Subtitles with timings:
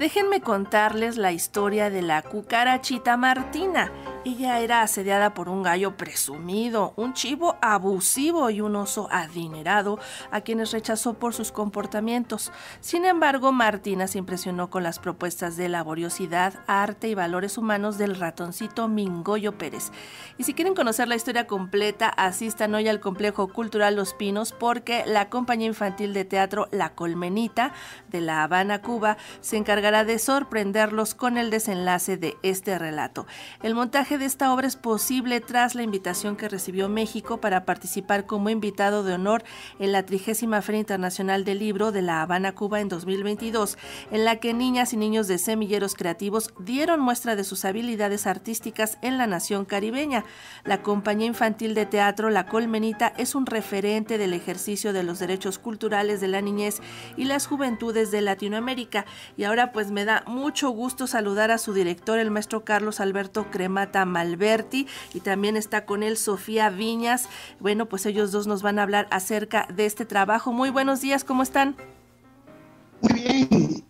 [0.00, 3.92] Déjenme contarles la historia de la cucarachita Martina.
[4.22, 9.98] Ella era asediada por un gallo presumido, un chivo abusivo y un oso adinerado,
[10.30, 12.52] a quienes rechazó por sus comportamientos.
[12.80, 18.14] Sin embargo, Martina se impresionó con las propuestas de laboriosidad, arte y valores humanos del
[18.14, 19.90] ratoncito Mingoyo Pérez.
[20.36, 25.02] Y si quieren conocer la historia completa, asistan hoy al Complejo Cultural Los Pinos porque
[25.06, 27.72] la compañía infantil de teatro La Colmenita
[28.10, 33.26] de La Habana, Cuba, se encargará de sorprenderlos con el desenlace de este relato.
[33.62, 38.26] El montaje de esta obra es posible tras la invitación que recibió México para participar
[38.26, 39.44] como invitado de honor
[39.78, 43.78] en la trigésima Feria Internacional del Libro de La Habana, Cuba en 2022,
[44.10, 48.98] en la que niñas y niños de semilleros creativos dieron muestra de sus habilidades artísticas
[49.00, 50.24] en la nación caribeña.
[50.64, 55.58] La compañía infantil de teatro La Colmenita es un referente del ejercicio de los derechos
[55.58, 56.80] culturales de la niñez
[57.16, 59.06] y las juventudes de Latinoamérica.
[59.36, 63.50] Y ahora pues me da mucho gusto saludar a su director, el maestro Carlos Alberto
[63.50, 67.28] Cremata Malberti, y también está con él Sofía Viñas.
[67.58, 70.52] Bueno, pues ellos dos nos van a hablar acerca de este trabajo.
[70.52, 71.76] Muy buenos días, ¿cómo están?
[73.00, 73.84] Muy bien,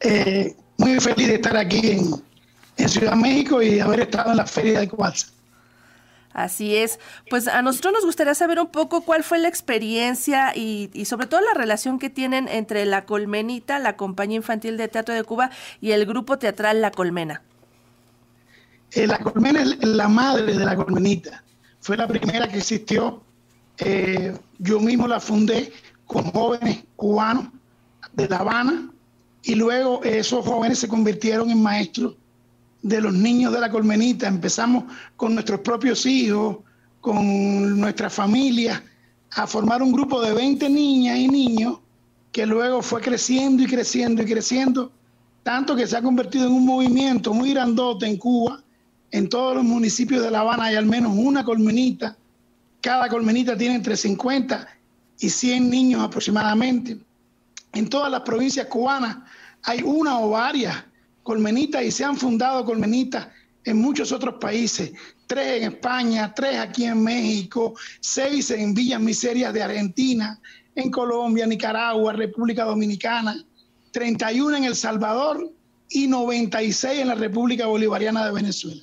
[0.00, 4.80] eh, muy feliz de estar aquí en, Ciudad México y haber estado en la Feria
[4.80, 5.28] de Coaza.
[6.34, 6.98] Así es.
[7.30, 11.40] Pues a nosotros nos gustaría saber un poco cuál fue la experiencia y, sobre todo
[11.40, 15.92] la relación que tienen entre La Colmenita, la compañía infantil de teatro de Cuba, y
[15.92, 17.42] el grupo teatral La Colmena.
[18.94, 21.42] Eh, la Colmena es la madre de La Colmenita.
[21.80, 23.22] Fue la primera que existió.
[23.78, 25.72] Eh, yo mismo la fundé
[26.06, 27.46] con jóvenes cubanos
[28.12, 28.88] de La Habana
[29.42, 32.14] y luego esos jóvenes se convirtieron en maestros
[32.82, 34.28] de los niños de la colmenita.
[34.28, 34.84] Empezamos
[35.16, 36.58] con nuestros propios hijos,
[37.00, 38.82] con nuestra familia,
[39.32, 41.80] a formar un grupo de 20 niñas y niños
[42.30, 44.92] que luego fue creciendo y creciendo y creciendo,
[45.42, 48.63] tanto que se ha convertido en un movimiento muy grandote en Cuba.
[49.10, 52.16] En todos los municipios de La Habana hay al menos una colmenita.
[52.80, 54.68] Cada colmenita tiene entre 50
[55.20, 56.98] y 100 niños aproximadamente.
[57.72, 59.18] En todas las provincias cubanas
[59.62, 60.84] hay una o varias
[61.22, 63.28] colmenitas y se han fundado colmenitas
[63.64, 64.92] en muchos otros países,
[65.26, 70.38] tres en España, tres aquí en México, seis en Villas Miserias de Argentina,
[70.74, 73.42] en Colombia, Nicaragua, República Dominicana,
[73.92, 75.50] 31 en El Salvador
[75.88, 78.82] y 96 en la República Bolivariana de Venezuela.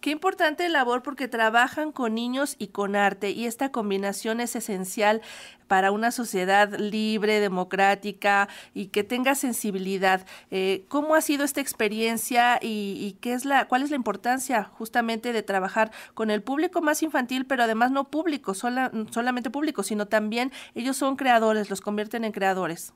[0.00, 5.20] Qué importante labor porque trabajan con niños y con arte y esta combinación es esencial
[5.68, 10.24] para una sociedad libre, democrática y que tenga sensibilidad.
[10.50, 15.34] Eh, ¿Cómo ha sido esta experiencia y, qué es la, cuál es la importancia justamente
[15.34, 20.50] de trabajar con el público más infantil, pero además no público, solamente público, sino también
[20.74, 22.94] ellos son creadores, los convierten en creadores?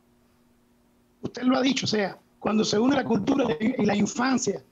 [1.21, 4.63] Usted lo ha dicho, o sea, cuando se une la cultura y la infancia,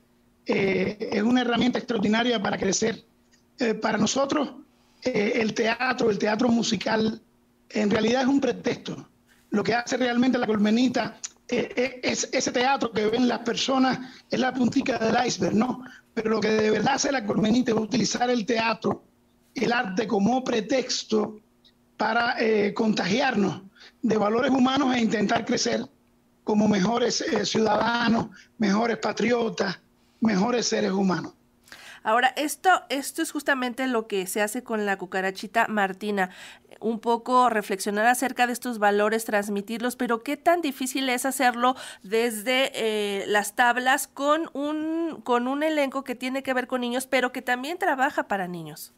[0.45, 3.03] eh, es una herramienta extraordinaria para crecer.
[3.59, 4.49] Eh, para nosotros,
[5.03, 7.21] eh, el teatro, el teatro musical,
[7.69, 9.07] en realidad es un pretexto.
[9.51, 11.17] Lo que hace realmente la colmenita
[11.47, 13.99] es ese teatro que ven las personas,
[14.29, 15.83] es la puntica del iceberg, ¿no?
[16.13, 19.03] Pero lo que de verdad hace la colmenita es utilizar el teatro,
[19.53, 21.39] el arte como pretexto
[21.95, 22.37] para
[22.73, 23.61] contagiarnos
[24.01, 25.85] de valores humanos e intentar crecer
[26.43, 29.77] como mejores ciudadanos, mejores patriotas,
[30.23, 31.33] mejores seres humanos.
[32.03, 36.31] Ahora, esto, esto es justamente lo que se hace con la cucarachita Martina,
[36.81, 42.71] un poco reflexionar acerca de estos valores, transmitirlos, pero qué tan difícil es hacerlo desde
[42.75, 47.31] eh, las tablas con un, con un elenco que tiene que ver con niños, pero
[47.31, 48.91] que también trabaja para niños.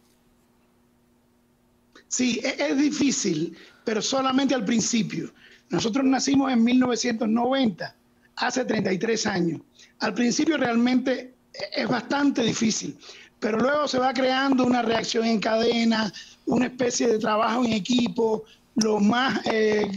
[2.08, 5.32] Sí, es, es difícil, pero solamente al principio.
[5.70, 7.96] Nosotros nacimos en 1990,
[8.36, 9.62] hace 33 años.
[10.00, 11.36] Al principio realmente
[11.74, 12.98] es bastante difícil,
[13.40, 16.12] pero luego se va creando una reacción en cadena,
[16.46, 18.44] una especie de trabajo en equipo,
[18.76, 19.90] los más eh,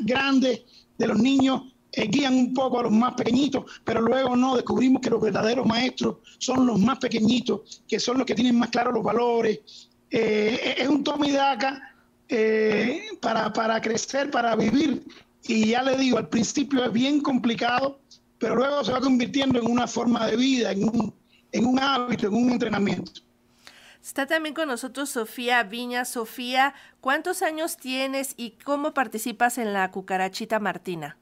[0.00, 0.62] grandes
[0.98, 5.00] de los niños eh, guían un poco a los más pequeñitos, pero luego no, descubrimos
[5.00, 8.92] que los verdaderos maestros son los más pequeñitos, que son los que tienen más claros
[8.92, 9.60] los valores.
[10.10, 11.94] Eh, es un toma y daca
[13.22, 15.02] para, para crecer, para vivir.
[15.48, 18.00] Y ya le digo, al principio es bien complicado,
[18.38, 21.14] pero luego se va convirtiendo en una forma de vida, en un,
[21.50, 23.12] en un hábito, en un entrenamiento.
[24.02, 26.04] Está también con nosotros Sofía Viña.
[26.04, 31.16] Sofía, ¿cuántos años tienes y cómo participas en la cucarachita Martina?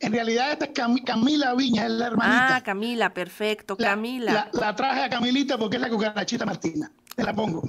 [0.00, 0.70] En realidad esta es
[1.04, 2.56] Camila Viña, es la hermanita.
[2.56, 4.32] Ah, Camila, perfecto, Camila.
[4.32, 6.90] La, la, traje a Camilita porque es la cucarachita Martina.
[7.14, 7.62] Te la pongo.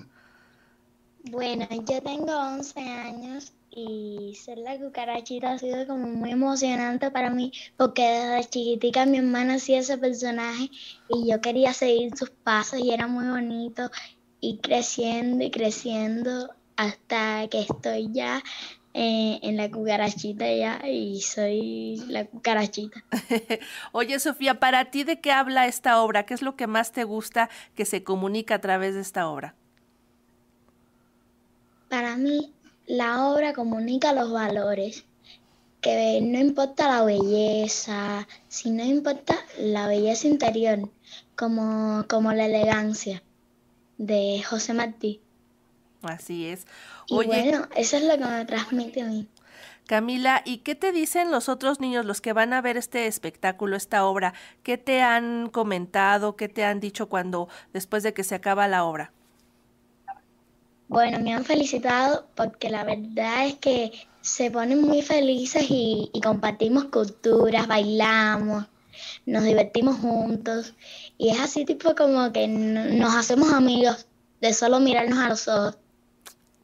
[1.29, 7.29] Bueno, yo tengo 11 años y ser la cucarachita ha sido como muy emocionante para
[7.29, 10.69] mí porque desde chiquitica mi hermana hacía ese personaje
[11.07, 13.89] y yo quería seguir sus pasos y era muy bonito
[14.41, 18.43] y creciendo y creciendo hasta que estoy ya
[18.93, 23.05] eh, en la cucarachita ya y soy la cucarachita.
[23.93, 26.25] Oye Sofía, para ti de qué habla esta obra?
[26.25, 29.55] ¿Qué es lo que más te gusta que se comunica a través de esta obra?
[31.87, 32.53] Para mí
[32.91, 35.05] la obra comunica los valores,
[35.79, 40.89] que no importa la belleza, sino importa la belleza interior,
[41.37, 43.23] como, como la elegancia
[43.97, 45.21] de José Martí.
[46.01, 46.67] Así es.
[47.09, 49.25] Oye, bueno, eso es lo que me transmite a mí.
[49.87, 53.77] Camila, ¿y qué te dicen los otros niños, los que van a ver este espectáculo,
[53.77, 54.33] esta obra?
[54.63, 58.83] ¿Qué te han comentado, qué te han dicho cuando, después de que se acaba la
[58.83, 59.13] obra?
[60.91, 66.83] Bueno, me han felicitado porque la verdad es que se ponen muy felices y, compartimos
[66.91, 68.65] culturas, bailamos,
[69.25, 70.73] nos divertimos juntos
[71.17, 74.05] y es así tipo como que nos hacemos amigos
[74.41, 75.77] de solo mirarnos a los ojos.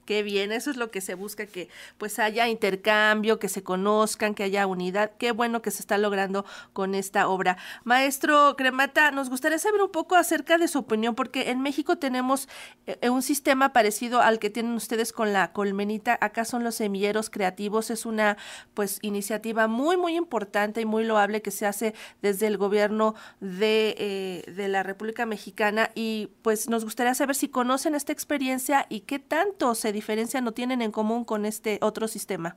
[0.08, 1.68] Qué bien, eso es lo que se busca, que
[1.98, 5.12] pues haya intercambio, que se conozcan, que haya unidad.
[5.18, 7.58] Qué bueno que se está logrando con esta obra.
[7.84, 12.48] Maestro Cremata, nos gustaría saber un poco acerca de su opinión, porque en México tenemos
[12.86, 16.18] eh, un sistema parecido al que tienen ustedes con la colmenita.
[16.22, 17.90] Acá son los semilleros creativos.
[17.90, 18.38] Es una
[18.74, 23.94] pues iniciativa muy, muy importante y muy loable que se hace desde el gobierno de,
[23.98, 25.92] eh, de la República Mexicana.
[25.96, 30.52] Y pues nos gustaría saber si conocen esta experiencia y qué tanto se diferencia no
[30.52, 32.56] tienen en común con este otro sistema?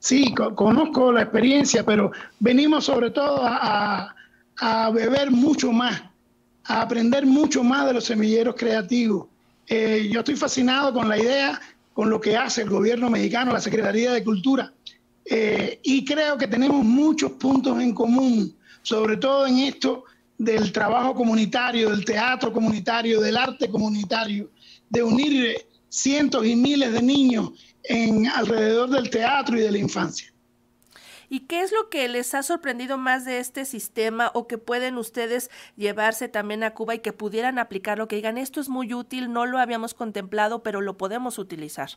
[0.00, 2.10] Sí, conozco la experiencia, pero
[2.40, 4.12] venimos sobre todo a,
[4.92, 6.02] beber mucho más,
[6.64, 9.28] a aprender mucho más de los semilleros creativos.
[9.68, 11.60] Eh, yo estoy fascinado con la idea,
[11.92, 14.72] con lo que hace el gobierno mexicano, la Secretaría de Cultura,
[15.24, 20.04] eh, y creo que tenemos muchos puntos en común, sobre todo en esto
[20.36, 24.50] del trabajo comunitario, del teatro comunitario, del arte comunitario
[24.92, 27.50] de unir cientos y miles de niños
[27.84, 30.32] en alrededor del teatro y de la infancia.
[31.30, 34.98] ¿Y qué es lo que les ha sorprendido más de este sistema o que pueden
[34.98, 39.32] ustedes llevarse también a Cuba y que pudieran aplicarlo, que digan, esto es muy útil,
[39.32, 41.92] no lo habíamos contemplado, pero lo podemos utilizar?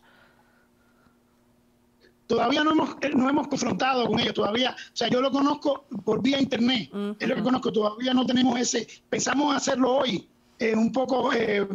[2.27, 5.85] Todavía no hemos, eh, no hemos confrontado con ello, todavía, o sea, yo lo conozco
[6.05, 6.89] por vía internet,
[7.19, 11.33] es lo que conozco, todavía no tenemos ese, pensamos hacerlo hoy, eh, un poco...
[11.33, 11.67] Eh,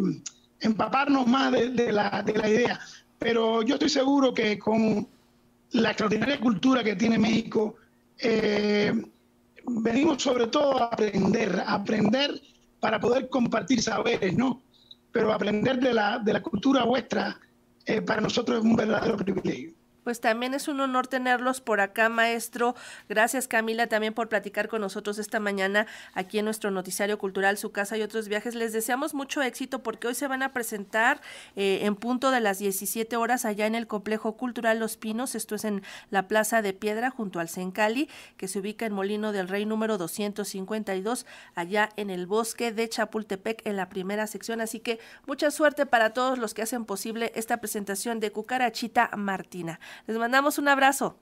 [0.61, 2.79] empaparnos más de, la, idea.
[3.19, 5.07] Pero yo estoy seguro que con
[5.73, 7.77] la extraordinaria cultura que tiene México,
[8.19, 8.93] eh,
[9.67, 12.41] venimos sobre todo a aprender, a aprender
[12.81, 14.63] para poder compartir saberes, ¿no?
[15.13, 17.39] Pero aprender de la, de la cultura vuestra
[17.85, 19.80] eh, para nosotros es un verdadero privilegio.
[20.11, 22.75] Pues también es un honor tenerlos por acá, maestro.
[23.09, 27.71] Gracias, Camila, también por platicar con nosotros esta mañana aquí en nuestro noticiario cultural, su
[27.71, 28.57] casa y otros viajes.
[28.57, 31.21] Les deseamos mucho éxito porque hoy se van a presentar
[31.55, 35.37] eh, en punto de las 17 horas allá en el complejo cultural Los Pinos.
[35.37, 39.31] Esto es en la Plaza de Piedra junto al Sencali, que se ubica en Molino
[39.31, 41.25] del Rey número 252,
[41.55, 44.61] allá en el bosque de Chapultepec en la primera sección.
[44.61, 44.99] Así que
[45.29, 49.79] mucha suerte para todos los que hacen posible esta presentación de Cucarachita Martina.
[50.07, 51.19] Les mandamos un abrazo.